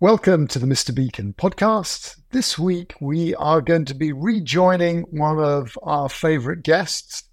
[0.00, 0.94] Welcome to the Mr.
[0.94, 2.20] Beacon podcast.
[2.30, 7.24] This week we are going to be rejoining one of our favorite guests,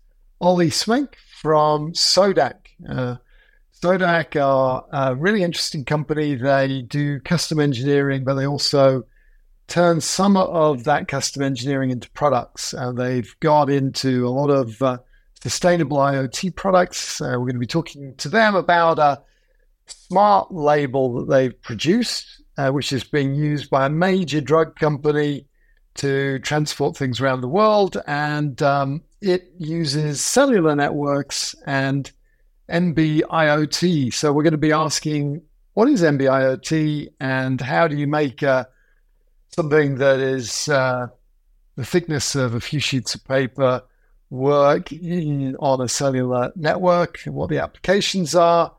[0.41, 2.55] Ollie Smeenk from SODAQ.
[2.89, 3.17] Uh,
[3.79, 6.33] SODAQ are a really interesting company.
[6.33, 9.03] They do custom engineering, but they also
[9.67, 12.73] turn some of that custom engineering into products.
[12.73, 14.97] And they've got into a lot of uh,
[15.39, 17.21] sustainable IoT products.
[17.21, 19.21] Uh, we're going to be talking to them about a
[19.85, 25.45] smart label that they've produced uh, which is being used by a major drug company
[25.95, 27.97] to transport things around the world.
[28.07, 32.11] And um, it uses cellular networks and
[32.69, 34.13] NB-IoT.
[34.13, 35.41] So we're going to be asking,
[35.73, 38.65] what is NB-IoT and how do you make uh,
[39.49, 41.07] something that is uh,
[41.75, 43.81] the thickness of a few sheets of paper
[44.29, 48.74] work on a cellular network and what the applications are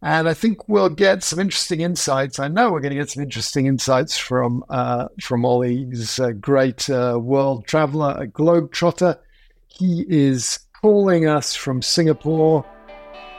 [0.00, 2.38] and I think we'll get some interesting insights.
[2.38, 5.86] I know we're going to get some interesting insights from uh, from Ollie.
[5.86, 9.18] He's a great uh, world traveler, a globetrotter.
[9.66, 12.64] He is calling us from Singapore.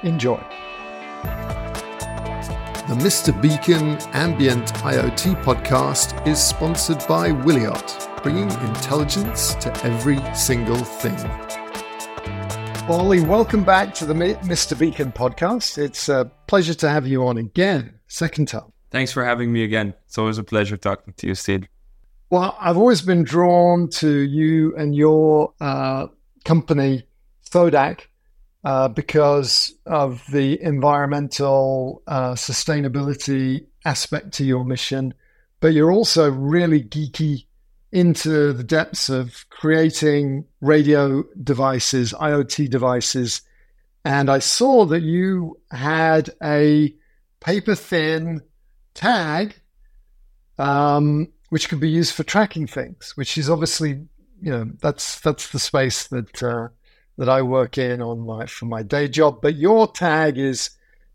[0.04, 0.44] Enjoy.
[2.90, 3.40] The Mr.
[3.40, 11.59] Beacon Ambient IoT podcast is sponsored by Wiliot, bringing intelligence to every single thing.
[12.90, 14.78] Ollie, welcome back to the Mr.
[14.78, 15.78] Beacon podcast.
[15.78, 18.74] It's a pleasure to have you on again, second time.
[18.90, 19.94] Thanks for having me again.
[20.08, 21.70] It's always a pleasure talking to you, Sid.
[22.32, 26.08] Well, I've always been drawn to you and your uh,
[26.46, 27.04] company,
[27.52, 28.02] SODAQ,
[28.64, 35.14] uh, because of the environmental uh, sustainability aspect to your mission.
[35.60, 37.46] But you're also really geeky
[37.92, 43.42] into the depths of creating radio devices, IoT devices.
[44.06, 46.94] And I saw that you had a
[47.40, 48.42] paper thin
[48.94, 49.56] tag,
[50.58, 54.08] um, which could be used for tracking things, which is obviously,
[54.42, 56.68] you know, that's, that's the space that, uh,
[57.18, 59.42] that I work in on my, for my day job.
[59.42, 60.70] But your tag is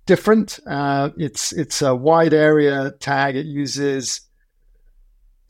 [0.07, 0.59] different.
[0.67, 3.37] Uh, it's, it's a wide area tag.
[3.37, 4.23] It uses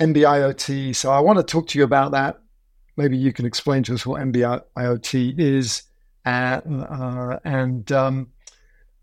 [0.00, 0.94] NB-IoT.
[0.96, 2.40] So I want to talk to you about that.
[2.96, 5.82] Maybe you can explain to us what NB-IoT is,
[6.24, 8.28] uh, uh, and um,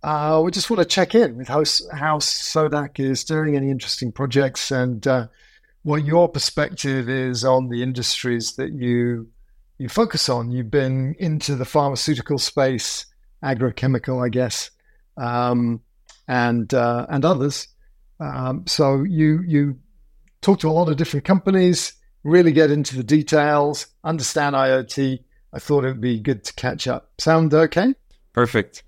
[0.04, 1.64] uh, we just want to check in with how
[1.94, 5.28] how SODAQ is doing, any interesting projects, and uh,
[5.84, 9.28] what your perspective is on the industries that you
[9.78, 10.52] you focus on.
[10.52, 13.06] You've been into the pharmaceutical space,
[13.44, 14.72] agrochemical, I guess,
[15.18, 15.82] um,
[16.28, 17.68] and uh, and others.
[18.20, 19.80] Um, so you you
[20.42, 21.94] talk to a lot of different companies,
[22.24, 25.20] really get into the details, understand IoT.
[25.54, 27.12] I thought it would be good to catch up.
[27.18, 27.94] Sound okay?
[28.34, 28.84] Perfect.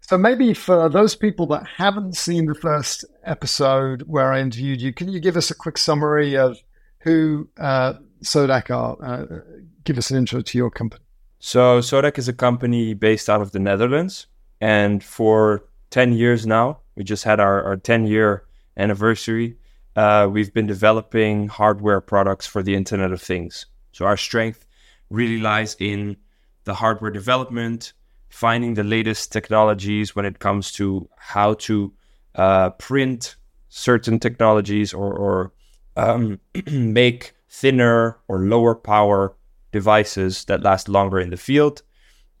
[0.00, 4.92] So maybe for those people that haven't seen the first episode where I interviewed you,
[4.92, 6.58] can you give us a quick summary of
[7.00, 8.96] who uh, SODAQ are?
[9.04, 9.40] Uh,
[9.84, 11.02] give us an intro to your company.
[11.38, 14.26] So SODAQ is a company based out of the Netherlands,
[14.60, 18.44] and for ten years now, we just had our, our ten year
[18.76, 19.56] anniversary
[19.96, 23.66] uh, we've been developing hardware products for the Internet of Things.
[23.92, 24.66] So our strength
[25.10, 26.16] really lies in
[26.64, 27.92] the hardware development,
[28.28, 31.92] finding the latest technologies when it comes to how to
[32.34, 33.36] uh, print
[33.68, 35.52] certain technologies or, or
[35.96, 36.40] um,
[36.70, 39.34] make thinner or lower power
[39.72, 41.82] devices that last longer in the field.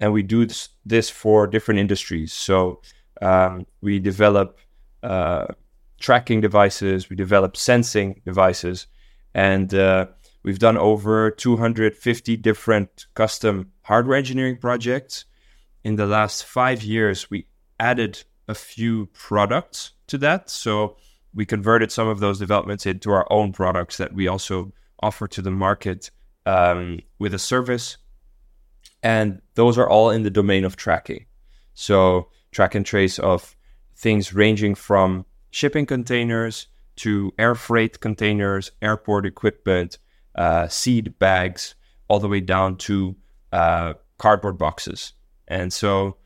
[0.00, 0.46] And we do
[0.84, 2.32] this, for different industries.
[2.32, 2.80] So
[3.20, 4.58] um, we develop
[5.02, 5.46] uh,
[6.02, 8.88] tracking devices, we develop sensing devices,
[9.34, 10.06] and uh,
[10.42, 15.24] we've done over 250 different custom hardware engineering projects.
[15.84, 17.46] In the last five years, we
[17.80, 20.50] added a few products to that.
[20.50, 20.96] So
[21.32, 25.40] we converted some of those developments into our own products that we also offer to
[25.40, 26.10] the market
[26.44, 27.96] um, with a service.
[29.02, 31.26] And those are all in the domain of tracking.
[31.74, 33.56] So track and trace of
[33.96, 36.66] things ranging from shipping containers
[36.96, 39.98] to air freight containers, airport equipment,
[40.34, 41.74] uh, seed bags,
[42.08, 43.14] all the way down to
[43.52, 45.12] uh, cardboard boxes.
[45.46, 46.16] And so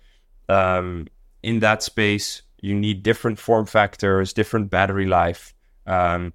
[0.49, 1.09] um,
[1.43, 5.55] in that space, you need different form factors, different battery life,
[5.87, 6.33] um,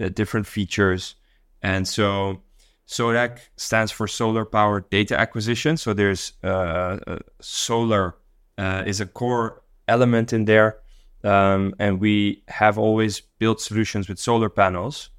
[0.00, 1.14] uh, different features.
[1.62, 2.42] And so
[2.86, 5.76] SODAQ stands for Solar Power Data Acquisition.
[5.76, 8.16] So there's uh, uh, solar
[8.58, 10.78] is a core element in there.
[11.24, 15.10] Um, and we have always built solutions with solar panels.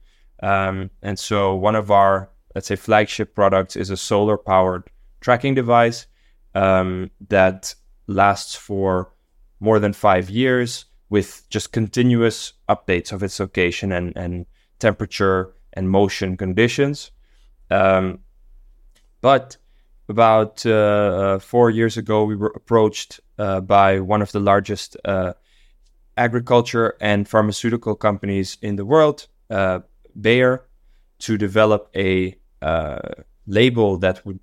[0.43, 4.83] Um, and so one of our, let's say, flagship products is a solar powered
[5.19, 6.05] tracking device
[6.53, 7.73] um, that
[8.07, 9.11] lasts for
[9.59, 14.45] more than five years with just continuous updates of its location and, and
[14.79, 17.11] temperature and motion conditions.
[17.71, 18.19] Um,
[19.21, 19.57] but
[20.07, 24.97] about uh, uh, four years ago, we were approached uh, by one of the largest
[25.05, 25.33] uh,
[26.17, 29.79] agriculture and pharmaceutical companies in the world, uh,
[30.19, 30.65] Bayer,
[31.19, 32.99] to develop a uh,
[33.47, 34.39] label that would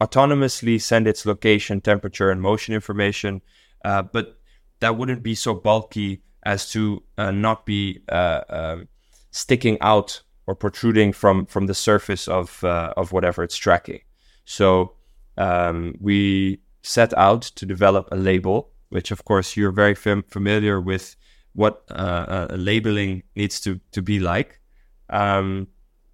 [0.00, 3.42] autonomously send its location, temperature, and motion information,
[3.82, 4.38] but
[4.80, 8.88] that wouldn't be so bulky as to not be um,
[9.30, 14.00] sticking out or protruding from from the surface of uh, of whatever it's tracking.
[14.44, 14.94] So
[15.36, 20.80] um, we set out to develop a label, which of course you're very fam- familiar
[20.80, 21.16] with
[21.54, 24.60] what uh, uh, labeling needs to to be like.
[25.08, 25.68] Um,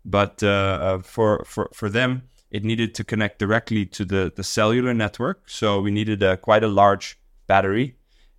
[0.04, 4.44] but uh, uh, for for for them, it needed to connect directly to the the
[4.44, 5.48] cellular network.
[5.48, 7.96] So we needed a, quite a large battery,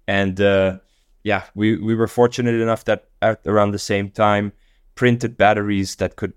[0.08, 0.80] and uh,
[1.24, 4.54] yeah, we we were fortunate enough that at around the same time
[4.96, 6.34] printed batteries that could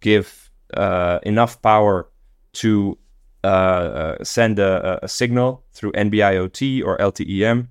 [0.00, 2.10] give uh, enough power
[2.52, 2.98] to
[3.44, 7.68] uh, uh send a, a, signal through NB-IoT or LTE-M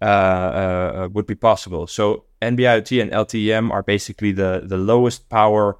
[0.00, 1.86] uh, uh, would be possible.
[1.86, 5.78] So NB-IoT and LTE-M are basically the, the lowest power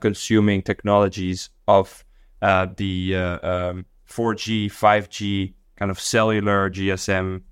[0.00, 2.04] consuming technologies of
[2.40, 7.42] the um, 4G, 5G kind of cellular GSM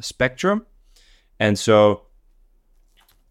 [0.00, 0.66] spectrum.
[1.38, 2.06] And so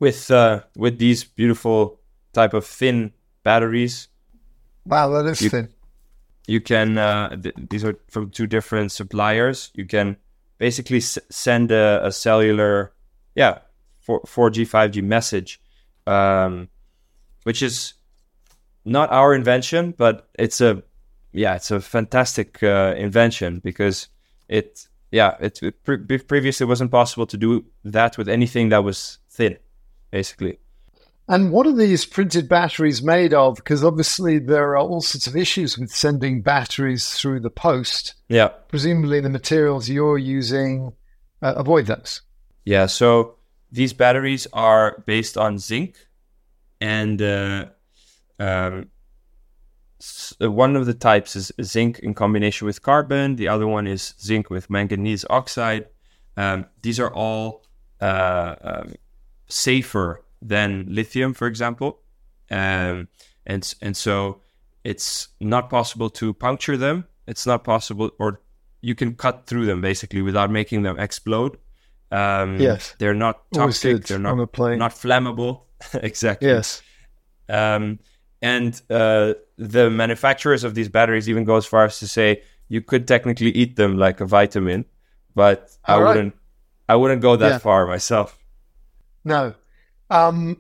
[0.02, 2.02] with uh, with these beautiful
[2.34, 3.14] type of thin
[3.44, 4.10] batteries.
[4.86, 5.70] Wow, that is you, thin.
[6.48, 9.72] You can uh, th- these are from two different suppliers.
[9.74, 10.18] You can
[10.58, 12.94] basically s- send a, a, cellular,
[13.36, 13.60] yeah,
[14.26, 15.62] four G five G message,
[16.08, 16.70] um,
[17.44, 17.94] which is
[18.84, 20.84] not our invention, but it's a
[21.32, 24.08] yeah, it's a fantastic uh, invention because
[24.50, 29.20] it yeah, it, it pre- previously wasn't possible to do that with anything that was
[29.30, 29.58] thin
[30.12, 30.60] basically.
[31.32, 33.56] And what are these printed batteries made of?
[33.56, 38.16] Because obviously there are all sorts of issues with sending batteries through the post.
[38.28, 38.50] Yeah.
[38.68, 40.92] Presumably the materials you're using
[41.42, 42.22] uh, avoid those.
[42.66, 42.88] Yeah.
[42.88, 43.38] So
[43.72, 45.96] these batteries are based on zinc,
[46.82, 47.68] and uh,
[48.38, 48.90] um,
[50.42, 53.38] uh, one of the types is zinc in combination with carbon.
[53.38, 55.88] The other one is zinc with manganese oxide.
[56.36, 57.64] Um, these are all
[58.02, 58.96] uh, um,
[59.48, 62.00] safer than lithium, for example.
[62.50, 63.08] Um,
[63.46, 64.42] and and so
[64.84, 67.06] it's not possible to puncture them.
[67.28, 68.42] It's not possible, or
[68.82, 71.58] you can cut through them basically without making them explode.
[72.12, 74.06] Um, yes, they're not toxic.
[74.06, 75.62] They're not not flammable.
[75.94, 76.50] exactly.
[76.50, 76.82] Yes.
[77.48, 78.00] Um,
[78.42, 82.82] and uh, the manufacturers of these batteries even go as far as to say you
[82.82, 84.86] could technically eat them like a vitamin,
[85.36, 86.08] but All I right.
[86.16, 86.36] wouldn't.
[86.90, 87.58] I wouldn't go that yeah.
[87.60, 88.38] far myself.
[89.24, 89.54] No.
[90.12, 90.58] Um,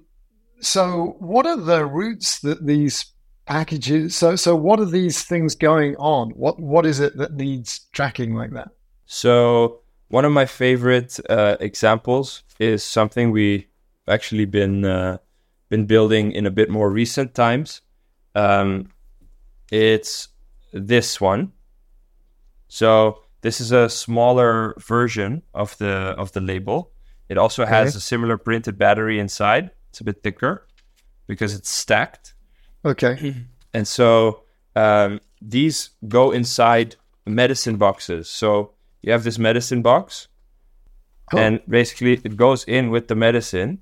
[0.62, 3.06] so, what are the routes that these
[3.46, 4.16] packages?
[4.16, 6.32] So, so what are these things going on?
[6.32, 8.70] What What is it that needs tracking like that?
[9.06, 13.68] So, one of my favorite uh, examples is something we
[14.08, 15.18] actually been uh,
[15.70, 17.82] been building in a bit more recent times.
[18.36, 18.90] Um,
[19.72, 20.28] it's
[20.74, 21.54] this one.
[22.68, 26.92] So this is a smaller version of the of the label.
[27.32, 27.98] It also has okay.
[27.98, 29.72] a similar printed battery inside.
[29.90, 30.68] It's a bit thicker
[31.28, 32.34] because it's stacked.
[32.84, 33.36] Okay.
[33.74, 34.44] And so
[34.76, 38.30] um, these go inside medicine boxes.
[38.30, 40.28] So you have this medicine box,
[41.32, 41.38] oh.
[41.38, 43.80] and basically it goes in with the medicine,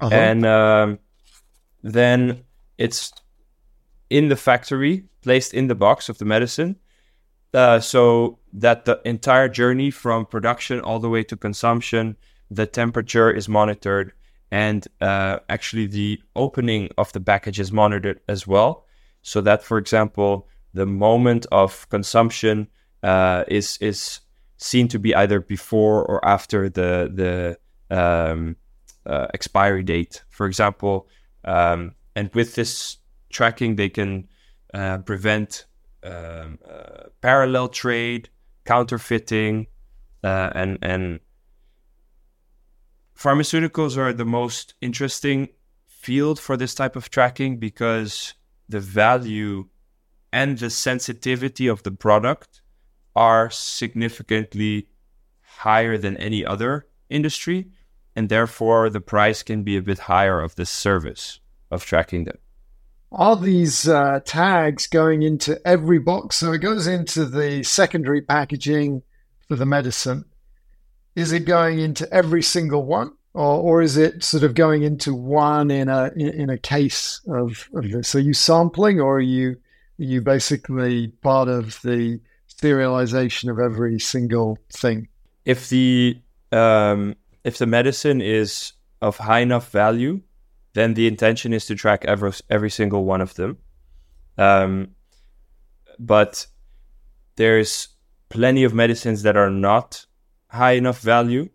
[0.00, 0.12] uh-huh.
[0.12, 0.98] and um,
[1.84, 2.42] then
[2.76, 3.12] it's
[4.10, 6.74] in the factory, placed in the box of the medicine.
[7.52, 12.16] Uh, so that the entire journey from production all the way to consumption,
[12.50, 14.12] the temperature is monitored,
[14.50, 18.86] and uh, actually the opening of the package is monitored as well.
[19.22, 22.68] So that, for example, the moment of consumption
[23.02, 24.20] uh, is is
[24.56, 27.58] seen to be either before or after the the
[27.96, 28.56] um,
[29.06, 31.08] uh, expiry date, for example.
[31.44, 32.98] Um, and with this
[33.30, 34.28] tracking, they can
[34.72, 35.66] uh, prevent
[36.02, 38.28] um, uh, parallel trade,
[38.64, 39.66] counterfeiting,
[40.22, 41.20] uh, and and
[43.16, 45.48] pharmaceuticals are the most interesting
[45.86, 48.34] field for this type of tracking because
[48.68, 49.66] the value
[50.32, 52.60] and the sensitivity of the product
[53.16, 54.88] are significantly
[55.40, 57.68] higher than any other industry
[58.16, 61.40] and therefore the price can be a bit higher of the service
[61.70, 62.38] of tracking them
[63.14, 66.36] are these uh, tags going into every box?
[66.36, 69.02] So it goes into the secondary packaging
[69.46, 70.24] for the medicine.
[71.14, 75.14] Is it going into every single one, or, or is it sort of going into
[75.14, 78.14] one in a in, a case of, of this?
[78.14, 84.00] Are you sampling, or are you are you basically part of the serialization of every
[84.00, 85.08] single thing?
[85.44, 86.18] If the
[86.50, 90.20] um, if the medicine is of high enough value,
[90.72, 93.58] then the intention is to track every every single one of them.
[94.36, 94.88] Um,
[95.98, 96.46] but
[97.36, 97.88] there's
[98.28, 100.06] plenty of medicines that are not
[100.48, 101.48] high enough value,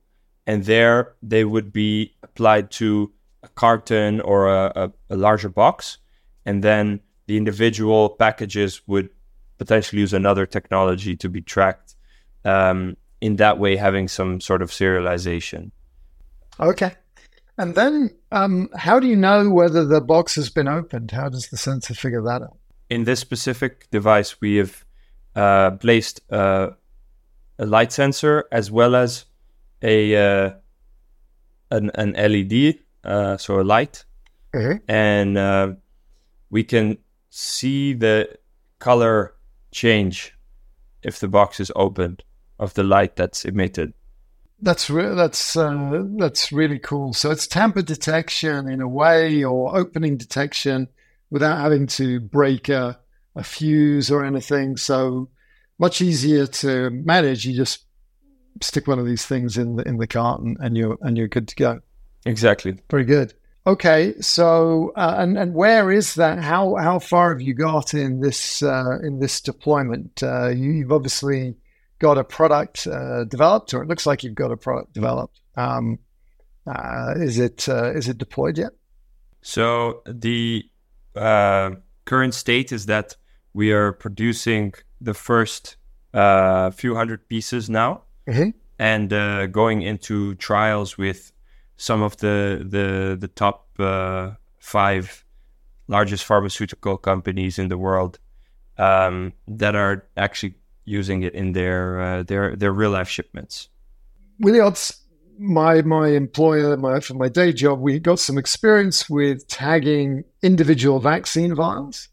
[0.46, 3.12] and there they would be applied to
[3.43, 5.98] a carton or a, a, a larger box,
[6.46, 9.10] and then the individual packages would
[9.58, 11.96] potentially use another technology to be tracked.
[12.46, 15.72] Um, in that way, having some sort of serialization.
[16.60, 16.93] Okay.
[17.58, 21.12] And then, um, how do you know whether the box has been opened?
[21.12, 22.58] How does the sensor figure that out?
[22.89, 24.86] In this specific device, we have
[25.36, 26.69] uh, placed uh,
[27.59, 29.25] a light sensor as well as
[29.81, 30.51] a uh,
[31.71, 34.05] an, an, LED, uh, so a light,
[34.53, 34.77] mm-hmm.
[34.91, 35.73] and uh,
[36.49, 36.97] we can
[37.29, 38.27] see the
[38.79, 39.35] color
[39.71, 40.35] change
[41.03, 42.23] if the box is opened
[42.57, 43.93] of the light that's emitted.
[44.61, 47.13] That's re- that's uh, that's really cool.
[47.13, 50.87] So it's tamper detection in a way, or opening detection
[51.29, 52.99] without having to break a,
[53.35, 54.75] a fuse or anything.
[54.75, 55.29] So
[55.79, 57.45] much easier to manage.
[57.45, 57.86] You just
[58.62, 61.48] stick one of these things in the in the carton, and you're and you're good
[61.48, 61.79] to go.
[62.25, 62.77] Exactly.
[62.89, 63.33] Very good.
[63.65, 66.39] Okay, so uh, and and where is that?
[66.39, 70.24] How how far have you got in this uh, in this deployment?
[70.24, 71.55] Uh, you, have obviously
[72.00, 75.41] got a product uh, developed, or it looks like you've got a product developed.
[75.55, 76.00] Um,
[76.65, 78.71] uh, is it uh, is it deployed yet?
[79.41, 80.63] So the
[81.15, 81.71] uh,
[82.05, 83.15] current state is that
[83.53, 85.77] we are producing the first
[86.13, 88.50] uh, few hundred pieces now, mm-hmm.
[88.77, 91.32] and uh, going into trials with
[91.77, 93.68] some of the the the top
[94.60, 95.25] five
[95.88, 98.20] largest pharmaceutical companies in the world
[98.77, 103.70] um, that are actually using it in their uh, their their real life shipments.
[104.39, 105.01] Williams,
[105.38, 111.00] my my employer, my for my day job, we got some experience with tagging individual
[111.00, 112.10] vaccine vials.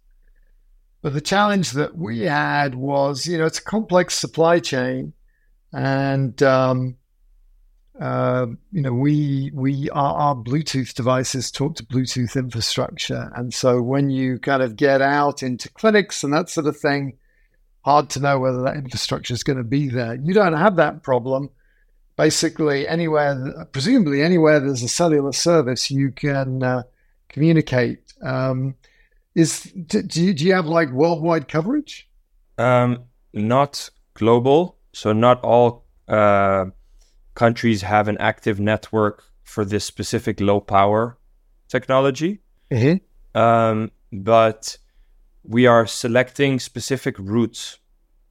[1.07, 5.13] But the challenge that we had was, you know, it's a complex supply chain,
[5.73, 6.97] and um,
[8.01, 13.81] uh, you know, we we our, our Bluetooth devices talk to Bluetooth infrastructure, and so
[13.81, 17.17] when you kind of get out into clinics and that sort of thing,
[17.83, 20.17] hard to know whether that infrastructure is going to be there.
[20.17, 21.51] You don't have that problem.
[22.17, 26.83] Basically, anywhere, presumably anywhere there's a cellular service, you can uh,
[27.29, 28.13] communicate.
[28.23, 28.75] Um,
[29.37, 32.09] is do you, do you have like worldwide coverage?
[32.59, 34.79] Um, not global.
[34.93, 36.67] So not all uh,
[37.35, 41.19] countries have an active network for this specific low power
[41.69, 42.41] technology.
[42.71, 43.39] Mm-hmm.
[43.39, 44.79] Um, but
[45.45, 47.79] we are selecting specific routes.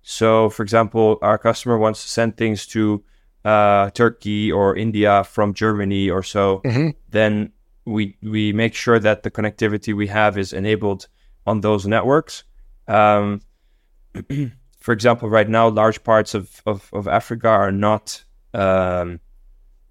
[0.02, 3.04] So, for example, our customer wants to send things to
[3.44, 6.62] uh, Turkey or India from Germany or so.
[6.66, 6.90] Mm-hmm.
[7.10, 7.52] Then
[7.86, 11.08] we we make sure that the connectivity we have is enabled
[11.46, 12.44] on those networks.
[12.88, 13.42] Um,
[14.80, 18.24] for example, right now, large parts of, of, of Africa are not
[18.54, 19.20] um,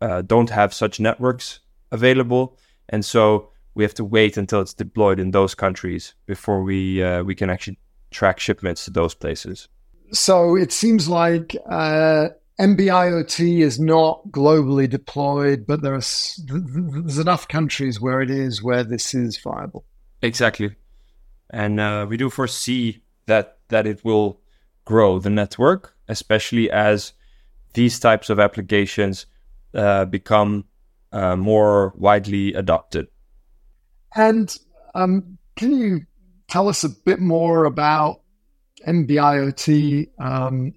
[0.00, 1.60] uh, don't have such networks
[1.92, 2.58] available,
[2.88, 7.22] and so we have to wait until it's deployed in those countries before we uh,
[7.22, 7.78] we can actually
[8.10, 9.68] track shipments to those places.
[10.12, 12.28] So it seems like uh,
[12.60, 19.14] NB-IoT is not globally deployed, but there's there's enough countries where it is where this
[19.14, 19.84] is viable.
[20.22, 20.76] Exactly,
[21.50, 24.40] and uh, we do foresee that that it will
[24.84, 27.12] grow the network especially as
[27.74, 29.26] these types of applications
[29.74, 30.64] uh, become
[31.12, 33.08] uh, more widely adopted.
[34.14, 34.56] And
[34.94, 36.00] um, can you
[36.48, 38.20] tell us a bit more about
[38.86, 40.08] NB-IoT?
[40.18, 40.72] Um,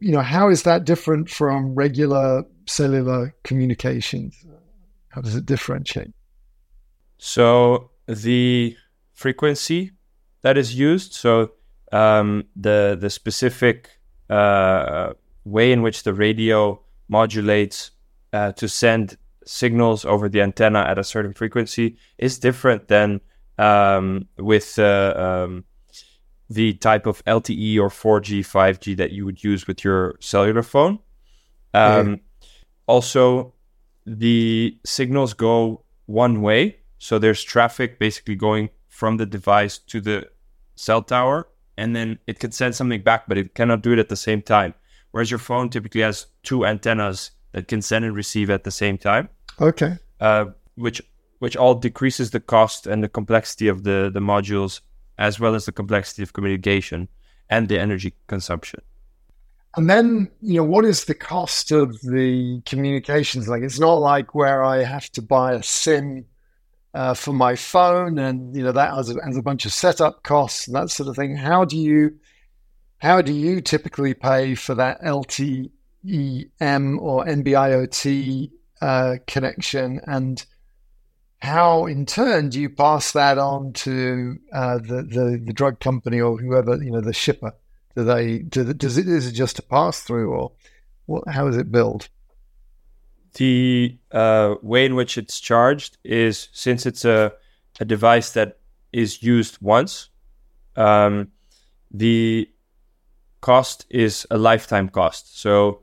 [0.00, 4.44] you know, how is that different from regular cellular communications?
[5.08, 6.12] How does it differentiate?
[7.18, 8.76] So the
[9.14, 9.92] frequency
[10.42, 11.52] that is used, so
[11.90, 13.90] um, the the specific
[14.30, 15.14] uh,
[15.44, 17.90] way in which the radio modulates
[18.32, 23.20] uh, to send signals over the antenna at a certain frequency is different than
[23.56, 25.64] um, with uh, um,
[26.50, 30.98] the type of LTE or 4G, 5G that you would use with your cellular phone.
[31.74, 32.20] Um,
[32.86, 33.52] Also,
[34.06, 36.78] the signals go one way.
[36.98, 40.28] So there's traffic basically going from the device to the
[40.74, 44.08] cell tower, and then it can send something back, but it cannot do it at
[44.08, 44.72] the same time.
[45.10, 48.96] Whereas your phone typically has two antennas that can send and receive at the same
[48.98, 49.28] time,
[49.60, 49.98] Okay.
[50.20, 51.02] uh, which
[51.40, 54.80] which all decreases the cost and the complexity of the the modules,
[55.18, 57.08] as well as the complexity of communication
[57.50, 58.80] and the energy consumption.
[59.76, 63.48] And then, you know, what is the cost of the communications?
[63.48, 66.24] Like, it's not like where I have to buy a SIM
[66.94, 70.22] uh, for my phone, and you know that has a, has a bunch of setup
[70.22, 71.36] costs and that sort of thing.
[71.36, 72.18] How do you,
[72.98, 75.70] how do you typically pay for that LTE-M
[76.98, 80.44] or NB-IoT uh, connection, and
[81.40, 86.20] how in turn do you pass that on to uh, the, the the drug company
[86.20, 87.54] or whoever you know the shipper?
[87.94, 90.52] Do they do, does it is it just a pass through or
[91.06, 91.28] what?
[91.28, 92.08] How is it billed?
[93.34, 97.32] The uh, way in which it's charged is since it's a,
[97.78, 98.58] a device that
[98.92, 100.08] is used once,
[100.76, 101.28] um,
[101.90, 102.50] the
[103.40, 105.38] cost is a lifetime cost.
[105.38, 105.82] So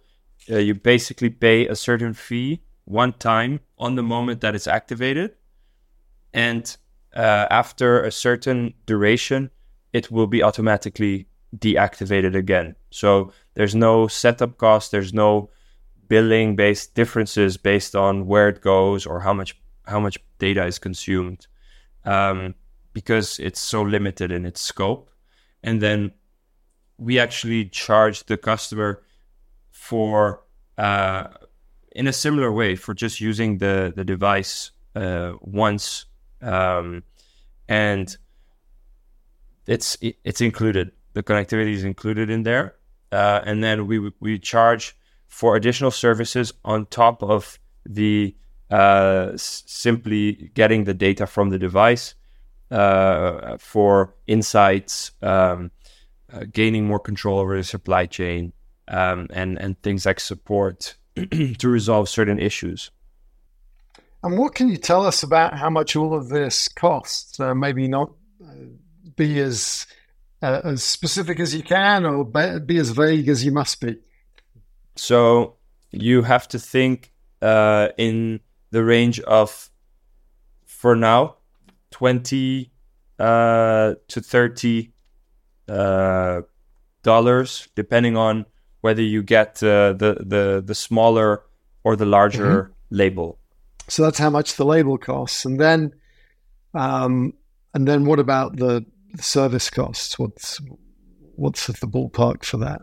[0.52, 5.36] uh, you basically pay a certain fee one time on the moment that it's activated.
[6.36, 6.76] And
[7.16, 9.50] uh, after a certain duration,
[9.94, 12.76] it will be automatically deactivated again.
[12.92, 15.50] So there's no setup cost, there's no
[16.10, 20.78] billing based differences based on where it goes or how much how much data is
[20.78, 21.48] consumed
[22.04, 22.54] um,
[22.94, 25.10] because it's so limited in its scope
[25.64, 26.12] and then
[26.98, 29.02] we actually charge the customer
[29.72, 30.44] for
[30.78, 31.28] uh,
[31.92, 36.06] in a similar way for just using the the device uh, once
[36.42, 37.04] um,
[37.68, 38.18] and
[39.68, 42.76] it's it's included the connectivity is included in there
[43.12, 44.96] uh, and then we we charge
[45.28, 48.36] for additional services on top of the
[48.70, 52.16] uh, simply getting the data from the device
[52.72, 55.72] uh, for insights, um,
[56.34, 58.54] uh, gaining more control over the supply chain,
[58.88, 62.92] um, and and things like support to resolve certain issues.
[64.26, 67.40] And what can you tell us about how much all of this costs?
[67.40, 68.12] Uh, maybe not
[68.44, 68.54] uh,
[69.16, 69.86] be as
[70.42, 73.98] uh, as specific as you can, or be, be as vague as you must be.
[74.96, 75.58] So
[75.92, 78.40] you have to think uh, in
[78.72, 79.70] the range of,
[80.66, 81.36] for now,
[81.92, 82.72] twenty
[83.20, 84.92] uh, to thirty
[85.70, 86.42] uh,
[87.04, 88.48] dollars, depending on
[88.82, 91.44] whether you get uh, the the the smaller
[91.84, 93.38] or the larger label.
[93.88, 95.94] So that's how much the label costs, and then,
[96.74, 97.34] um,
[97.74, 98.86] and then what about the
[99.20, 100.18] service costs?
[100.18, 100.60] What's
[101.36, 102.82] what's the ballpark for that?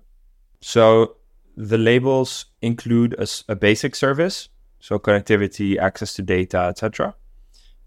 [0.61, 1.17] So
[1.57, 3.17] the labels include
[3.49, 4.49] a basic service,
[4.81, 7.15] so connectivity, access to data, etc.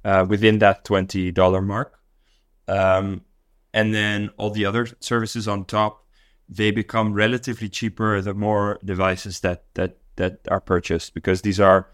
[0.03, 1.99] Uh, within that twenty dollar mark,
[2.67, 3.21] um,
[3.73, 6.05] and then all the other services on top,
[6.49, 11.89] they become relatively cheaper the more devices that that that are purchased because these are,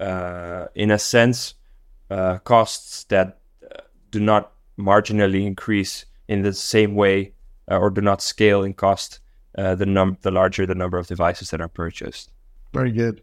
[0.00, 1.54] uh, in a sense,
[2.10, 7.32] uh, costs that uh, do not marginally increase in the same way
[7.70, 9.20] uh, or do not scale in cost
[9.58, 12.30] uh, the num the larger the number of devices that are purchased.
[12.72, 13.22] Very good.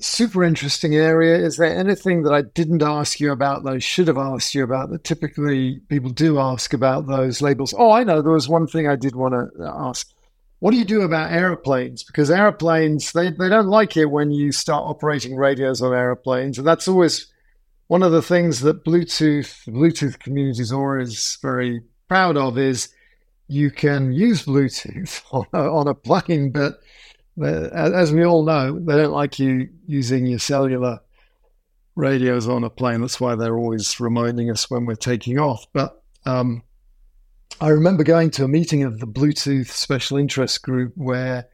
[0.00, 1.36] super interesting area.
[1.36, 4.64] Is there anything that I didn't ask you about that I should have asked you
[4.64, 7.74] about that typically people do ask about those labels?
[7.76, 8.22] Oh, I know.
[8.22, 10.08] There was one thing I did want to ask.
[10.60, 12.02] What do you do about airplanes?
[12.02, 16.58] Because airplanes, they, they don't like it when you start operating radios on airplanes.
[16.58, 17.26] And that's always
[17.88, 22.88] one of the things that Bluetooth, the Bluetooth community is always very proud of is
[23.48, 26.80] you can use Bluetooth on a, on a plane, but
[27.42, 31.00] as we all know, they don't like you using your cellular
[31.94, 33.00] radios on a plane.
[33.00, 35.66] That's why they're always reminding us when we're taking off.
[35.72, 36.62] But um,
[37.60, 41.48] I remember going to a meeting of the Bluetooth Special Interest Group where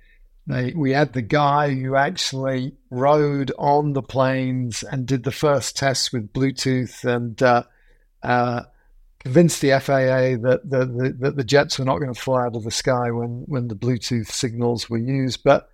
[0.47, 5.77] they, we had the guy who actually rode on the planes and did the first
[5.77, 7.63] tests with Bluetooth and uh,
[8.25, 8.63] uh,
[9.21, 12.57] convinced the FAA that the, the, that the jets were not going to fly out
[12.57, 15.45] of the sky when, when the Bluetooth signals were used.
[15.45, 15.69] But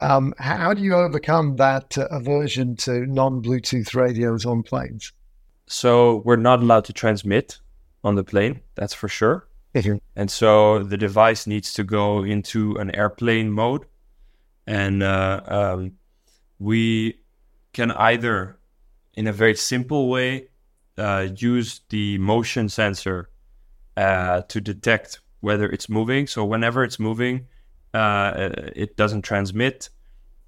[0.00, 5.12] um, how do you overcome that uh, aversion to non Bluetooth radios on planes?
[5.66, 7.58] So we're not allowed to transmit
[8.04, 9.48] on the plane, that's for sure.
[10.16, 13.84] and so the device needs to go into an airplane mode.
[14.66, 15.92] And uh, um,
[16.58, 17.20] we
[17.72, 18.58] can either,
[19.14, 20.48] in a very simple way,
[20.96, 23.30] uh, use the motion sensor
[23.96, 26.26] uh, to detect whether it's moving.
[26.26, 27.46] So whenever it's moving,
[27.98, 29.90] uh, it doesn't transmit.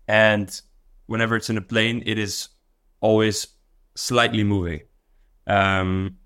[0.06, 0.48] And
[1.06, 2.48] whenever it's in a plane, it is
[3.00, 3.48] always
[3.94, 4.82] slightly moving
[5.46, 6.16] um,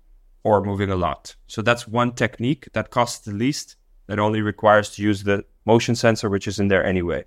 [0.43, 1.35] or moving a lot.
[1.47, 3.75] So that's one technique that costs the least,
[4.07, 7.25] that only requires to use the motion sensor, which is in there anyway.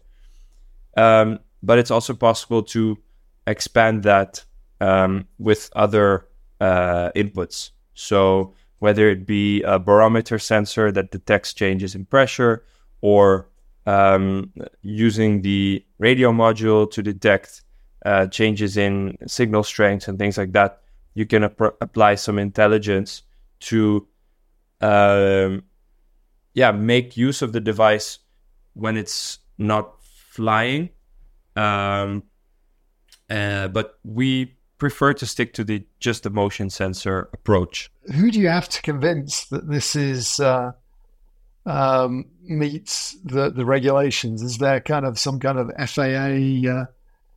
[0.96, 2.98] Um, but it's also possible to
[3.46, 4.44] expand that
[4.80, 6.28] um, with other
[6.60, 7.70] uh, inputs.
[7.94, 12.64] So whether it be a barometer sensor that detects changes in pressure
[13.00, 13.47] or
[13.88, 17.62] um, using the radio module to detect
[18.04, 20.82] uh, changes in signal strength and things like that,
[21.14, 23.22] you can ap- apply some intelligence
[23.60, 24.06] to,
[24.82, 25.62] um,
[26.52, 28.18] yeah, make use of the device
[28.74, 30.90] when it's not flying.
[31.56, 32.24] Um,
[33.30, 37.90] uh, but we prefer to stick to the just the motion sensor approach.
[38.14, 40.72] Who do you have to convince that this is uh,
[41.68, 44.42] um, meets the, the regulations?
[44.42, 46.86] Is there kind of some kind of FAA uh,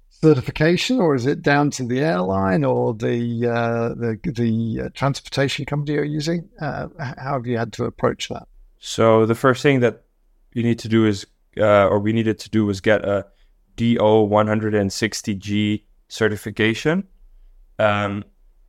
[0.10, 5.66] certification, or is it down to the airline or the uh, the, the uh, transportation
[5.66, 6.50] company you're using?
[6.60, 8.48] Uh, how have you had to approach that?
[8.80, 10.04] So the first thing that
[10.54, 13.28] you need to do is, uh, or we needed to do, was get a
[13.76, 17.08] DO 160G certification,
[17.80, 18.24] um,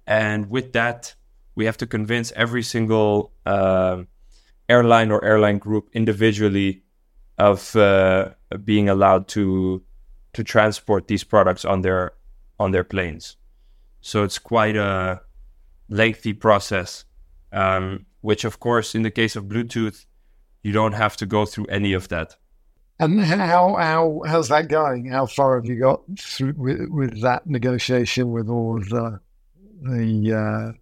[0.09, 1.15] and with that,
[1.55, 4.09] we have to convince every single um,
[4.69, 6.83] airline or airline group individually
[7.39, 8.31] of uh,
[8.65, 9.83] being allowed to
[10.33, 12.13] to transport these products on their
[12.59, 13.37] on their planes.
[14.01, 15.21] So it's quite a
[15.89, 17.05] lengthy process,
[17.53, 20.07] um, which of course, in the case of Bluetooth,
[20.63, 22.37] you don't have to go through any of that.
[22.99, 25.11] And how how how's that going?
[25.11, 29.21] How far have you got through with, with that negotiation with all of the
[29.83, 30.77] the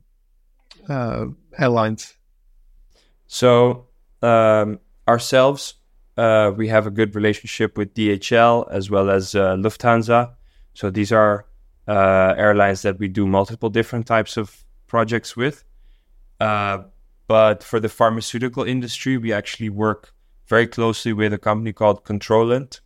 [0.88, 1.26] uh, uh,
[1.58, 2.14] airlines?
[3.32, 3.86] So
[4.22, 5.74] um, ourselves,
[6.16, 10.34] uh, we have a good relationship with DHL as well as uh, Lufthansa.
[10.74, 11.46] So these are
[11.86, 15.62] uh, airlines that we do multiple different types of projects with.
[16.40, 16.78] Uh,
[17.28, 20.12] but for the pharmaceutical industry, we actually work
[20.48, 22.80] very closely with a company called Controlant,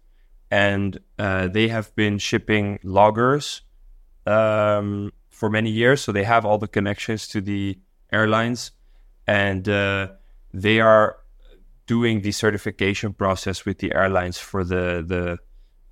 [0.50, 3.62] and uh, they have been shipping loggers
[4.26, 6.02] um, for many years.
[6.02, 7.78] So they have all the connections to the
[8.12, 8.72] airlines,
[9.26, 10.08] and uh,
[10.54, 11.16] they are
[11.86, 15.38] doing the certification process with the airlines for the the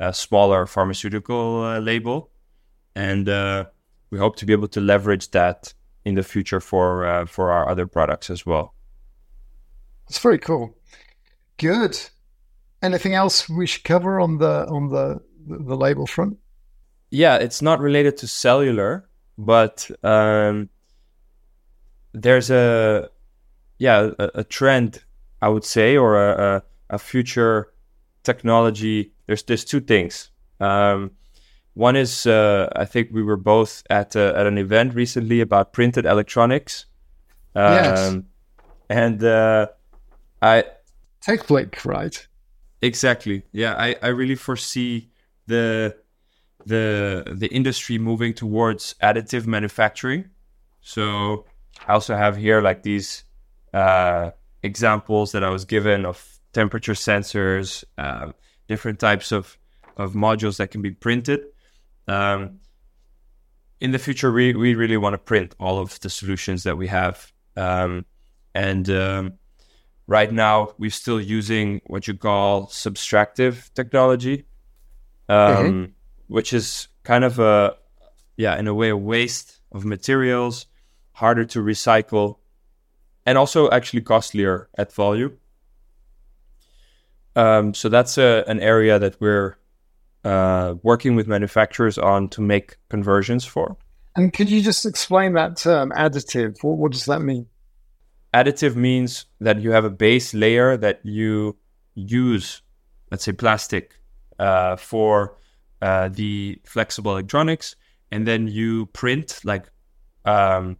[0.01, 2.31] uh, smaller pharmaceutical uh, label,
[2.95, 3.65] and uh,
[4.11, 7.69] we hope to be able to leverage that in the future for uh, for our
[7.69, 8.75] other products as well.
[10.09, 10.77] It's very cool.
[11.59, 11.99] Good.
[12.83, 16.39] Anything else we should cover on the on the the label front?
[17.11, 20.71] Yeah, it's not related to cellular, but um,
[22.15, 23.11] there's a
[23.83, 25.03] yeah a, a, trend
[25.43, 27.73] I would say or a, a, a future
[28.23, 29.13] technology.
[29.27, 30.31] There's there's two things.
[30.61, 31.11] Um,
[31.75, 35.73] one is uh, I think we were both at uh, at an event recently about
[35.73, 36.87] printed electronics.
[37.55, 38.17] Um, Yes.
[38.89, 39.67] And uh,
[40.41, 40.65] I
[41.27, 42.29] TechBlick, right?
[42.85, 45.09] exactly yeah I, I really foresee
[45.47, 45.97] the
[46.67, 50.31] the the industry moving towards additive manufacturing.
[50.81, 51.47] So
[51.87, 53.25] I also have here like these
[53.73, 54.31] uh,
[54.63, 58.33] examples that I was given of temperature sensors, uh,
[58.69, 59.57] different types of
[59.97, 61.41] of modules that can be printed.
[62.09, 62.61] Um,
[63.81, 66.87] in the future, we, we really want to print all of the solutions that we
[66.87, 67.33] have.
[67.57, 68.05] Um,
[68.55, 69.35] and um,
[70.07, 74.47] right now, we're still using what you call subtractive technology,
[75.29, 75.95] um,
[76.29, 77.77] which is kind of a,
[78.37, 80.67] yeah, in a way, a waste of materials,
[81.13, 82.39] harder to recycle,
[83.27, 85.39] and also actually costlier at volume.
[87.35, 89.57] Um, so that's a, an area that we're
[90.25, 93.77] uh, working with manufacturers on to make conversions for.
[94.15, 96.63] And could you just explain that term, additive?
[96.63, 97.47] What, what does that mean?
[98.35, 101.57] Additive means that you have a base layer that you
[101.95, 102.63] use,
[103.11, 103.99] let's say plastic,
[104.39, 105.37] uh, for
[105.81, 107.77] uh, the flexible electronics,
[108.11, 109.71] and then you print like
[110.25, 110.77] um,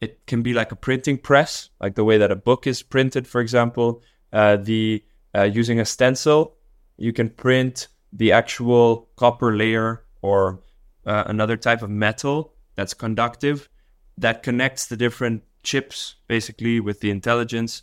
[0.00, 3.26] it can be like a printing press, like the way that a book is printed,
[3.26, 4.02] for example.
[4.32, 5.02] Uh, the
[5.34, 6.56] uh, using a stencil,
[6.96, 10.60] you can print the actual copper layer or
[11.06, 13.68] uh, another type of metal that's conductive
[14.16, 17.82] that connects the different chips basically with the intelligence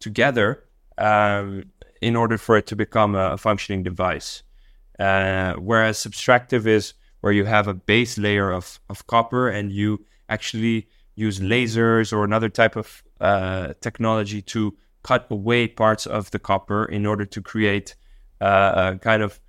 [0.00, 0.64] together
[0.98, 1.64] um,
[2.00, 4.42] in order for it to become a, functioning device.
[4.98, 10.04] Uh, whereas subtractive is where you have a base layer of, of copper and you
[10.28, 16.38] actually use lasers or another type of uh, technology to cut away parts of the
[16.38, 17.94] copper in order to create
[18.40, 19.40] uh, kind of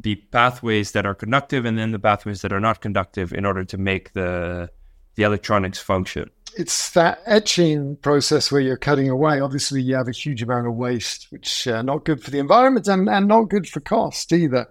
[0.00, 3.64] the pathways that are conductive and then the pathways that are not conductive in order
[3.64, 4.68] to make the
[5.14, 6.30] the electronics function.
[6.56, 9.40] It's that etching process where you're cutting away.
[9.40, 12.88] Obviously, you have a huge amount of waste, which uh, not good for the environment
[12.88, 14.66] and, and not good for cost either.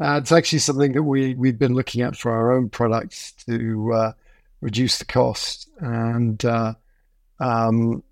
[0.00, 3.92] Uh, it's actually something that we we've been looking at for our own products to
[3.92, 4.12] uh,
[4.64, 6.72] reduce the cost, and uh,
[7.38, 8.02] um,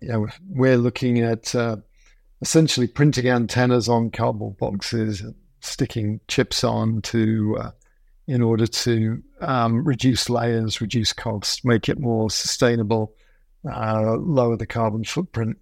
[0.00, 1.76] you know, we're looking at uh,
[2.40, 5.22] essentially printing antennas on cardboard boxes,
[5.60, 7.70] sticking chips on to uh,
[8.26, 13.14] in order to um, reduce layers, reduce costs, make it more sustainable,
[13.72, 15.56] uh, lower the carbon footprint.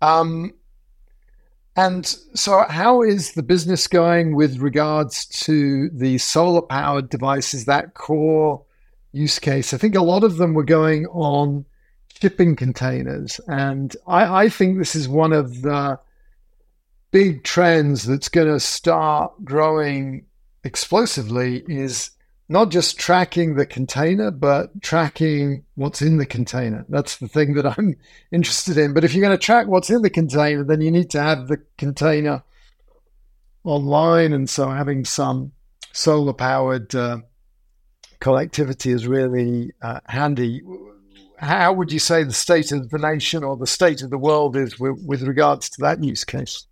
[0.00, 0.54] Um,
[1.76, 7.92] and so, how is the business going with regards to the solar powered devices, that
[7.92, 8.64] core
[9.14, 9.72] use case?
[9.72, 11.64] I think a lot of them were going on
[12.20, 13.40] shipping containers.
[13.46, 15.98] And I, I think this is one of the
[17.10, 20.26] big trends that's going to start growing
[20.64, 22.10] explosively is
[22.48, 26.84] not just tracking the container, but tracking what's in the container.
[26.88, 27.96] That's the thing that I'm
[28.32, 28.92] interested in.
[28.92, 31.48] But if you're going to track what's in the container, then you need to have
[31.48, 32.42] the container
[33.64, 34.32] online.
[34.32, 35.52] And so having some
[35.92, 37.18] solar powered uh,
[38.20, 40.62] connectivity is really uh, handy.
[41.38, 44.56] How would you say the state of the nation or the state of the world
[44.56, 46.66] is with, with regards to that use case?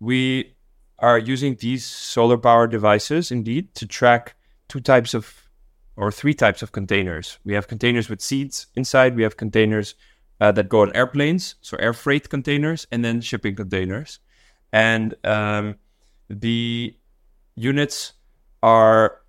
[0.00, 0.54] We
[0.98, 4.34] are using these solar powered devices indeed to track
[4.68, 5.48] two types of
[5.96, 7.38] or three types of containers.
[7.44, 9.96] We have containers with seeds inside, we have containers
[10.40, 14.20] uh, that go on airplanes, so air freight containers, and then shipping containers.
[14.72, 15.74] And um,
[16.30, 16.96] the
[17.56, 18.12] units
[18.62, 19.20] are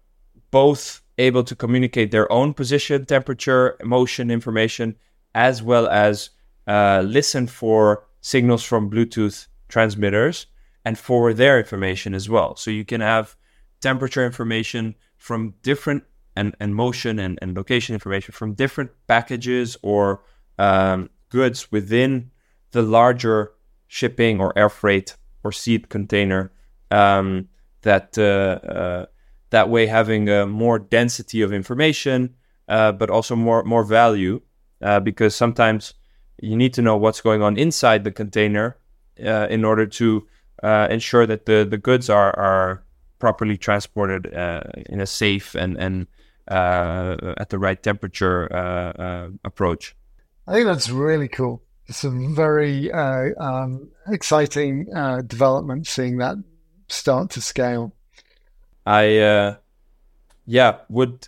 [0.51, 4.95] both able to communicate their own position, temperature, motion information,
[5.35, 6.31] as well as
[6.67, 10.47] uh, listen for signals from Bluetooth transmitters
[10.85, 12.55] and forward their information as well.
[12.55, 13.35] So you can have
[13.81, 16.03] temperature information from different
[16.35, 20.23] and, and motion and, and location information from different packages or
[20.57, 22.31] um, goods within
[22.71, 23.51] the larger
[23.87, 26.51] shipping or air freight or seed container.
[26.91, 27.49] Um,
[27.81, 29.05] that uh, uh,
[29.49, 32.35] that way having a more density of information,
[32.67, 34.41] uh, but also more more value
[34.81, 35.93] uh, because sometimes
[36.41, 38.77] you need to know what's going on inside the container
[39.25, 40.25] uh, in order to
[40.63, 42.83] uh, ensure that the, the goods are, are
[43.19, 46.07] properly transported uh, in a safe and, and
[46.47, 48.45] uh, at the right temperature
[49.43, 49.95] approach.
[50.47, 51.61] I think that's really cool.
[51.89, 54.85] A very um, exciting
[55.27, 56.37] development seeing that
[56.87, 57.93] start to scale.
[58.85, 59.55] I, uh,
[60.45, 61.27] yeah, would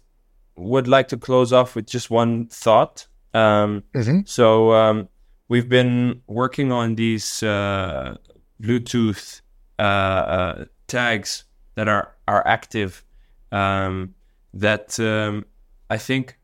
[0.56, 3.08] would like to close off with just one thought.
[3.34, 4.22] Um, mm-hmm.
[4.26, 5.10] So um,
[5.48, 8.18] we've been working on these uh,
[8.62, 9.42] Bluetooth
[9.80, 13.04] uh, uh, tags that are are active
[13.52, 14.16] Um,
[14.54, 15.46] that um,
[15.90, 16.40] I think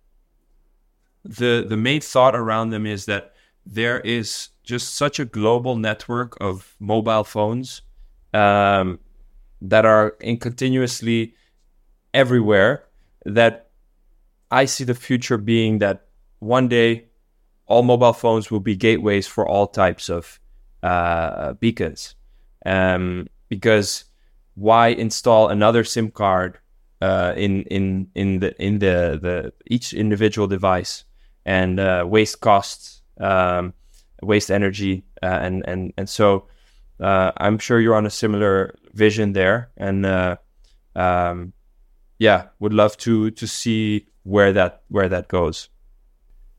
[1.23, 3.33] the the main thought around them is that
[3.65, 7.81] there is just such a global network of mobile phones
[8.33, 8.99] um,
[9.61, 11.33] that are in continuously
[12.13, 12.85] everywhere
[13.25, 13.69] that
[14.51, 16.07] I see the future being that
[16.39, 17.05] one day
[17.65, 20.39] all mobile phones will be gateways for all types of
[20.83, 22.15] uh, beacons.
[22.65, 24.05] Um, because
[24.55, 26.59] why install another SIM card
[27.01, 31.03] uh, in in in the in the the each individual device
[31.45, 33.73] and uh, waste costs, um,
[34.21, 36.47] waste energy, uh, and and and so
[36.99, 40.37] uh, I'm sure you're on a similar vision there, and uh,
[40.95, 41.53] um,
[42.19, 45.69] yeah, would love to to see where that where that goes.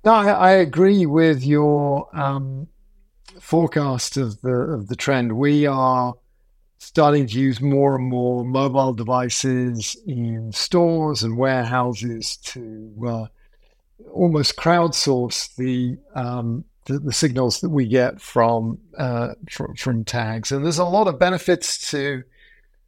[0.04, 2.68] No, I, I agree with your um,
[3.40, 5.32] forecast of the of the trend.
[5.32, 6.14] We are
[6.78, 13.26] starting to use more and more mobile devices in stores and warehouses to uh,
[14.12, 20.50] almost crowdsource the, um, the, the signals that we get from, uh, from from tags.
[20.50, 22.24] And there's a lot of benefits to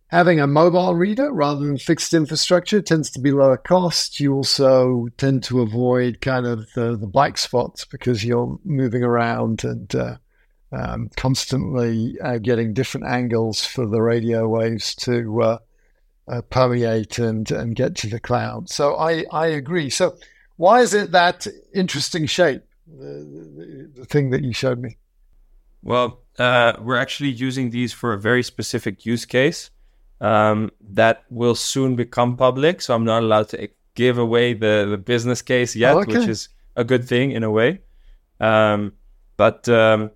[0.09, 2.79] having a mobile reader rather than fixed infrastructure.
[2.79, 4.19] It tends to be lower cost.
[4.19, 9.63] You also tend to avoid kind of the, the black spots because you're moving around
[9.63, 10.17] and uh,
[10.73, 15.59] um, constantly uh, getting different angles for the radio waves to uh,
[16.27, 18.69] uh, permeate and, and get to the cloud.
[18.69, 19.91] So I, I agree.
[19.91, 20.17] So
[20.57, 22.63] why is it that interesting shape,
[22.99, 23.13] the,
[23.57, 24.97] the, the thing that you showed me?
[25.83, 29.71] Well, uh, we're actually using these for a very specific use case
[30.21, 32.83] um, that will soon become public.
[32.83, 36.19] So I'm not allowed to give away the, the business case yet, oh, okay.
[36.19, 37.81] which is a good thing in a way.
[38.41, 38.93] Um,
[39.37, 40.11] but um,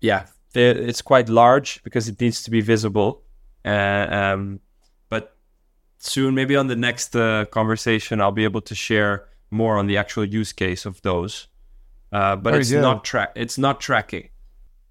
[0.00, 3.22] yeah, it's quite large because it needs to be visible.
[3.64, 4.60] Uh, um,
[5.08, 5.36] but
[5.98, 9.96] soon, maybe on the next uh, conversation, I'll be able to share more on the
[9.96, 11.48] actual use case of those.
[12.16, 12.80] Uh, but Very it's good.
[12.80, 13.32] not track.
[13.36, 14.30] It's not tracking.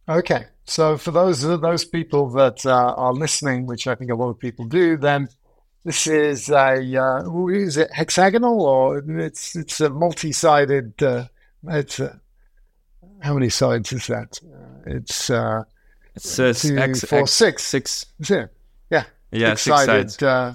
[0.07, 4.29] Okay, so for those those people that uh, are listening, which I think a lot
[4.29, 5.29] of people do, then
[5.83, 11.01] this is a uh, is it hexagonal or it's it's a multi-sided.
[11.01, 11.25] Uh,
[11.67, 12.21] it's a,
[13.21, 14.39] how many sides is that?
[14.85, 15.63] It's uh,
[16.13, 17.63] it's uh, two, X, four, X, six.
[17.63, 18.05] six.
[18.29, 18.45] Yeah,
[18.91, 20.21] yeah, yeah, six sides.
[20.21, 20.53] Uh,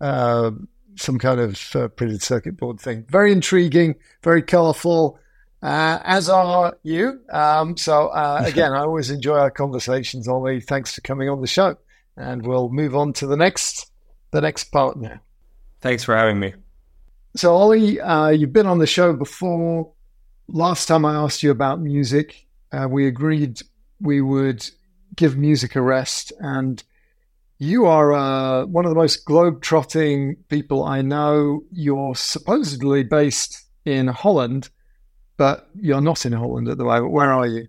[0.00, 0.50] uh,
[0.94, 3.04] some kind of uh, printed circuit board thing.
[3.10, 5.18] Very intriguing, very colourful.
[5.66, 7.18] Uh, as are you.
[7.28, 10.28] Um, so uh, again, I always enjoy our conversations.
[10.28, 11.76] Ollie, thanks for coming on the show,
[12.16, 13.90] and we'll move on to the next
[14.30, 15.20] the next partner.
[15.80, 16.54] Thanks for having me.
[17.34, 19.92] So Ollie, uh, you've been on the show before.
[20.46, 23.60] Last time I asked you about music, uh, we agreed
[24.00, 24.64] we would
[25.16, 26.32] give music a rest.
[26.38, 26.80] And
[27.58, 31.64] you are uh, one of the most globe-trotting people I know.
[31.72, 34.70] You're supposedly based in Holland,
[35.36, 37.12] but you're not in Holland at the moment.
[37.12, 37.68] Where are you?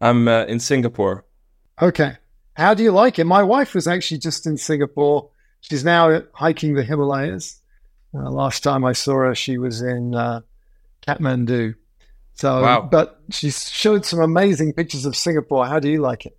[0.00, 1.24] I'm uh, in Singapore.
[1.80, 2.16] Okay.
[2.54, 3.24] How do you like it?
[3.24, 5.30] My wife was actually just in Singapore.
[5.60, 7.60] She's now hiking the Himalayas.
[8.14, 10.42] Uh, last time I saw her, she was in uh,
[11.06, 11.74] Kathmandu.
[12.34, 12.82] So, wow.
[12.82, 15.66] but she showed some amazing pictures of Singapore.
[15.66, 16.36] How do you like it?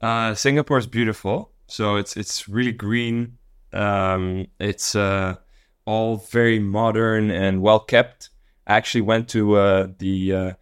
[0.00, 1.50] Uh, Singapore is beautiful.
[1.66, 3.38] So it's it's really green.
[3.72, 5.36] Um, it's uh,
[5.86, 8.28] all very modern and well kept.
[8.66, 10.52] I actually went to uh, the uh,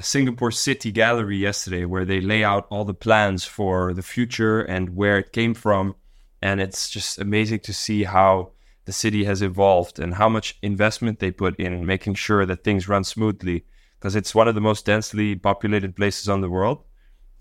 [0.00, 4.96] Singapore City Gallery yesterday, where they lay out all the plans for the future and
[4.96, 5.96] where it came from,
[6.42, 8.52] and it's just amazing to see how
[8.84, 12.88] the city has evolved and how much investment they put in making sure that things
[12.88, 13.64] run smoothly
[13.98, 16.84] because it's one of the most densely populated places on the world.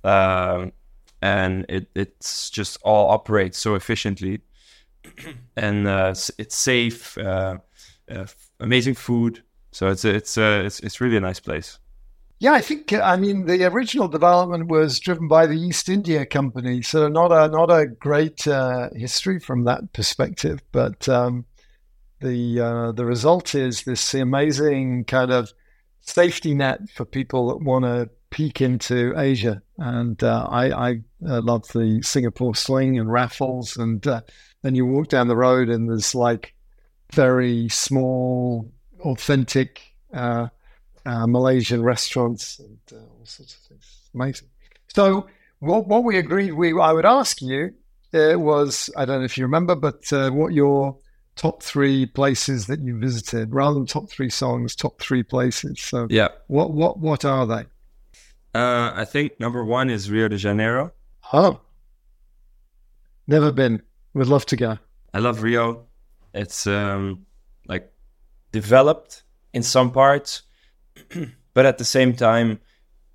[0.03, 0.71] Um,
[1.21, 4.41] and it it's just all operates so efficiently
[5.55, 7.57] and uh, it's safe uh,
[8.11, 8.25] uh,
[8.59, 9.41] amazing food
[9.75, 11.79] so it's it's uh, it's it's really a nice place
[12.39, 16.81] yeah i think i mean the original development was driven by the east india company
[16.81, 21.45] so not a not a great uh, history from that perspective but um,
[22.21, 25.51] the uh, the result is this amazing kind of
[26.01, 29.61] safety net for people that want to peek into Asia.
[29.77, 30.91] And uh, I, I
[31.25, 33.77] uh, love the Singapore sling and raffles.
[33.77, 34.21] And uh,
[34.61, 36.53] then you walk down the road and there's like
[37.13, 38.69] very small,
[39.05, 39.81] authentic
[40.13, 40.47] uh,
[41.05, 44.09] uh, Malaysian restaurants and uh, all sorts of things.
[44.13, 44.49] Amazing.
[44.87, 45.27] So
[45.59, 47.73] what, what we agreed we I would ask you
[48.13, 50.97] was I don't know if you remember, but what your
[51.35, 55.81] top three places that you visited rather than top three songs, top three places.
[55.81, 57.65] So yeah, what what what are they?
[58.53, 60.91] Uh, I think number one is Rio de Janeiro.
[61.33, 61.59] Oh,
[63.27, 63.81] never been.
[64.13, 64.77] Would love to go.
[65.13, 65.87] I love Rio,
[66.33, 67.25] It's um,
[67.67, 67.91] like
[68.55, 70.43] developed in some parts,
[71.53, 72.59] but at the same time,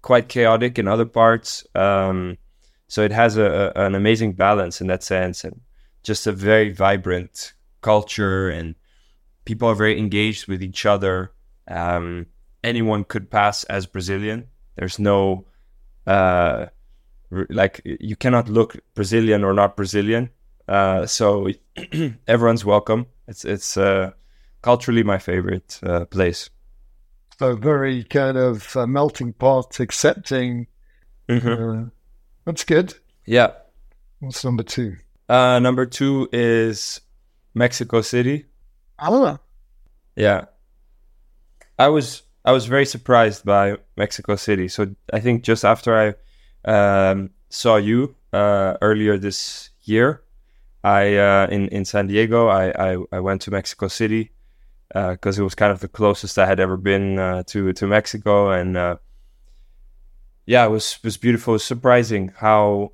[0.02, 1.66] quite chaotic in other parts.
[1.74, 2.36] Um,
[2.88, 5.62] so it has a, a, an amazing balance in that sense, and
[6.02, 8.74] just a very vibrant culture, and
[9.46, 11.32] people are very engaged with each other.
[11.68, 12.26] Um,
[12.62, 14.46] anyone could pass as Brazilian.
[14.76, 15.46] There's no
[16.06, 16.66] uh,
[17.30, 20.28] like you cannot look Brazilian or not Brazilian.
[20.68, 21.48] Uh, so
[22.28, 23.06] everyone's welcome.
[23.26, 24.10] It's it's uh,
[24.62, 26.50] culturally my favorite uh, place.
[27.38, 30.66] So very kind of uh, melting pot, accepting.
[31.28, 31.84] Mm-hmm.
[31.84, 31.88] Uh,
[32.44, 32.94] that's good.
[33.24, 33.52] Yeah.
[34.18, 34.96] What's number two?
[35.28, 37.00] Uh, number two is
[37.54, 38.46] Mexico City.
[38.98, 39.38] Ah.
[40.16, 40.46] Yeah.
[41.78, 44.68] I was I was very surprised by Mexico City.
[44.68, 46.14] So I think just after
[46.66, 50.22] I um, saw you uh, earlier this year,
[50.84, 54.32] I uh, in in San Diego, I I, I went to Mexico City
[54.92, 57.86] because uh, it was kind of the closest I had ever been uh, to to
[57.86, 58.96] Mexico, and uh,
[60.46, 61.54] yeah, it was was beautiful.
[61.54, 62.92] It was surprising how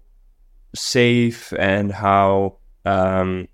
[0.74, 3.48] safe and how um,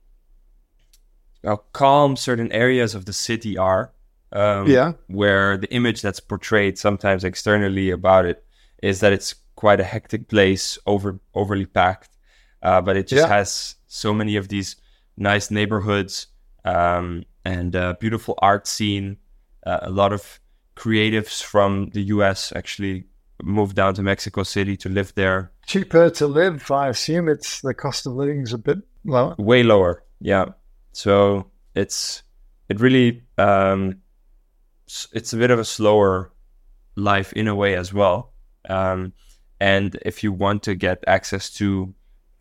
[1.45, 3.93] how calm certain areas of the city are.
[4.33, 8.43] Um, yeah, where the image that's portrayed sometimes externally about it
[8.83, 12.17] is that it's quite a hectic place, over overly packed,
[12.63, 13.29] uh, but it just Yeah.
[13.29, 14.77] has so many of these
[15.19, 16.29] nice neighborhoods
[16.65, 19.17] um, and uh, beautiful art scene.
[19.65, 20.41] Uh, a lot of
[20.77, 22.53] creatives from the U.S.
[22.57, 23.05] actually
[23.43, 25.53] moved down to Mexico City to live there.
[25.67, 26.71] cheaper to live.
[26.71, 29.35] I assume it's the cost of living is a bit lower.
[29.39, 30.47] way lower yeah
[30.93, 32.23] so it's
[32.69, 33.97] it really um
[35.13, 36.33] it's a bit of a slower
[36.95, 38.33] life in a way as well
[38.69, 39.13] um
[39.59, 41.93] and if you want to get access to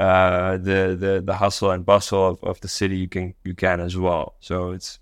[0.01, 3.79] uh the the the hustle and bustle of, of the city you can you can
[3.79, 4.35] as well.
[4.39, 4.99] So it's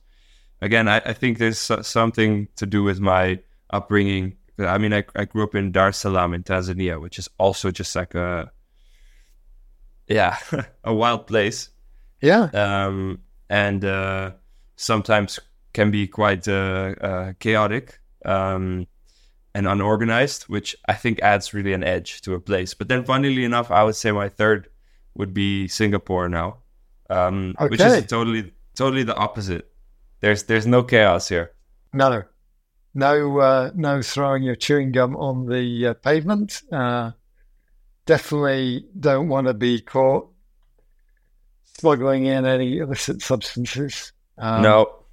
[0.61, 3.39] again i, I think there's something to do with my
[3.69, 4.35] upbringing.
[4.59, 7.71] I mean I, I grew up in dar es salaam in tanzania which is also
[7.71, 8.51] just like a
[10.07, 10.37] yeah
[10.83, 11.69] a wild place.
[12.21, 13.19] Yeah, um,
[13.49, 14.31] and uh,
[14.75, 15.39] sometimes
[15.71, 18.87] can be quite uh, uh, chaotic um,
[19.55, 22.73] and unorganized, which I think adds really an edge to a place.
[22.73, 24.67] But then, funnily enough, I would say my third
[25.15, 26.57] would be Singapore now,
[27.09, 29.71] um, which is totally totally the opposite.
[30.21, 31.51] There's there's no chaos here.
[31.93, 32.23] no,
[32.93, 36.61] no, uh, no throwing your chewing gum on the uh, pavement.
[36.71, 37.11] Uh,
[38.05, 40.29] definitely don't want to be caught
[41.79, 44.11] smuggling in any illicit substances.
[44.37, 45.03] Um, no,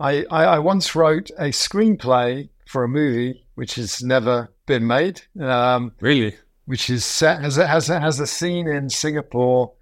[0.00, 5.22] I, I, I once wrote a screenplay for a movie which has never been made,
[5.40, 6.36] um, really.
[6.68, 9.72] Which is set has a, has a, has a scene in Singapore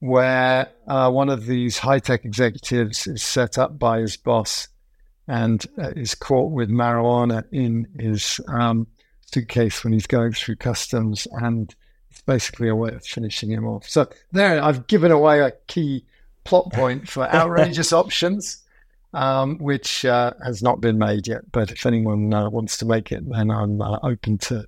[0.00, 4.66] where uh, one of these high tech executives is set up by his boss
[5.28, 8.88] and uh, is caught with marijuana in his um,
[9.32, 11.76] suitcase when he's going through customs, and
[12.10, 13.88] it's basically a way of finishing him off.
[13.88, 16.04] So there, I've given away a key
[16.42, 18.62] plot point for outrageous options
[19.14, 21.50] um, which uh, has not been made yet.
[21.52, 24.66] But if anyone uh, wants to make it, then I'm uh, open to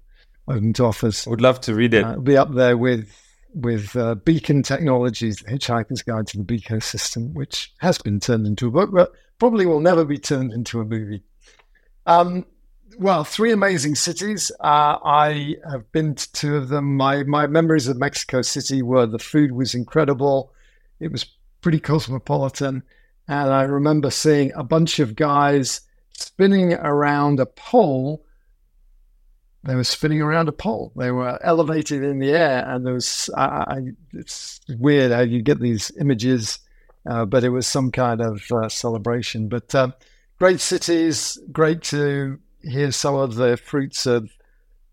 [0.49, 1.27] to offers.
[1.27, 2.05] I would love to read it.
[2.05, 3.11] Uh, be up there with
[3.55, 8.47] with uh, Beacon Technologies, The Hitchhiker's Guide to the Beacon System, which has been turned
[8.47, 11.23] into a book, but probably will never be turned into a movie.
[12.07, 12.47] Um,
[12.99, 14.51] well, three amazing cities.
[14.61, 16.97] Uh, I have been to two of them.
[16.97, 20.53] My my memories of Mexico City were the food was incredible.
[21.01, 21.27] It was
[21.61, 22.83] pretty cosmopolitan,
[23.27, 25.81] and I remember seeing a bunch of guys
[26.13, 28.25] spinning around a pole
[29.65, 30.93] they were spinning around a pole.
[30.97, 33.31] They were elevated in the air, and there was.
[33.37, 33.81] I, I,
[34.13, 36.59] it's weird how you get these images,
[37.09, 39.49] uh, but it was some kind of uh, celebration.
[39.49, 39.89] But uh,
[40.39, 44.31] great cities, great to hear some of the fruits of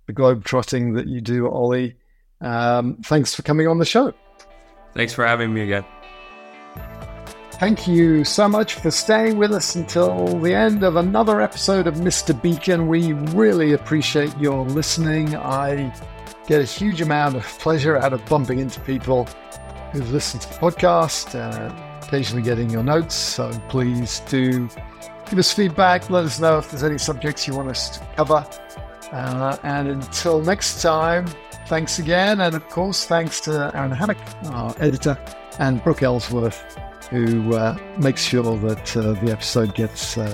[0.07, 1.95] the globe trotting that you do, Ollie.
[2.39, 4.13] Um, thanks for coming on the show.
[4.93, 5.85] Thanks for having me again.
[7.61, 11.93] Thank you so much for staying with us until the end of another episode of
[11.97, 12.33] Mr.
[12.41, 12.87] Beacon.
[12.87, 15.35] We really appreciate your listening.
[15.35, 15.93] I
[16.47, 19.25] get a huge amount of pleasure out of bumping into people
[19.91, 23.13] who've listened to the podcast, uh, occasionally getting your notes.
[23.13, 24.67] So please do
[25.29, 26.09] give us feedback.
[26.09, 28.43] Let us know if there's any subjects you want us to cover.
[29.11, 31.27] Uh, and until next time,
[31.67, 32.41] thanks again.
[32.41, 35.15] And of course, thanks to Aaron Hammock, our editor,
[35.59, 36.75] and Brooke Ellsworth,
[37.11, 40.33] who uh, makes sure that uh, the episode gets uh,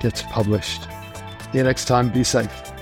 [0.00, 0.82] gets published.
[1.52, 2.08] See you next time.
[2.08, 2.73] Be safe.